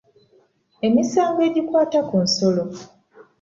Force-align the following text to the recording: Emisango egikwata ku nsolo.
Emisango 0.87 1.39
egikwata 1.47 1.99
ku 2.07 2.15
nsolo. 2.25 2.63